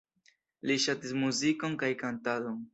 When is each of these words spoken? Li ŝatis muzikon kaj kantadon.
Li 0.71 0.77
ŝatis 0.85 1.13
muzikon 1.25 1.79
kaj 1.85 1.93
kantadon. 2.03 2.61